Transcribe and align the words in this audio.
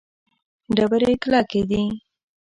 ډبرې 0.75 1.13
کلکې 1.23 1.61
دي. 1.69 1.83